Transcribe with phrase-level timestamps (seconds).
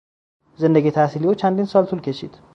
[0.55, 2.37] زندگی تحصیلی او چندین سال طول کشید.